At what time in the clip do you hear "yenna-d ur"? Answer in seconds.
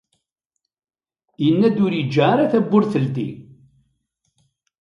1.43-1.91